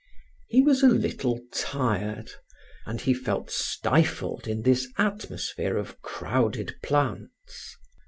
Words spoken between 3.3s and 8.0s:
stifled in this atmosphere of crowded plants.